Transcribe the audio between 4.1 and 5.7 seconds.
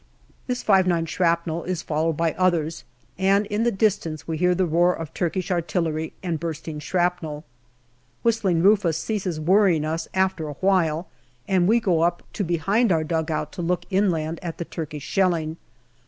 we hear the roar of Turkish